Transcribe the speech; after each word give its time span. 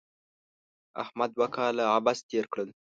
احمد 1.03 1.29
دوه 1.37 1.47
کاله 1.55 1.83
عبث 1.97 2.19
تېر 2.29 2.45
کړل. 2.51 2.69